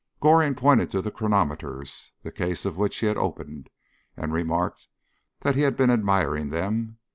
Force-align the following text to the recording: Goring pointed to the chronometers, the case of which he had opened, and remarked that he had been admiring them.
Goring 0.19 0.55
pointed 0.55 0.89
to 0.89 1.01
the 1.03 1.11
chronometers, 1.11 2.09
the 2.23 2.31
case 2.31 2.65
of 2.65 2.75
which 2.75 2.97
he 2.97 3.05
had 3.05 3.17
opened, 3.17 3.69
and 4.17 4.33
remarked 4.33 4.87
that 5.41 5.53
he 5.53 5.61
had 5.61 5.77
been 5.77 5.91
admiring 5.91 6.49
them. 6.49 6.97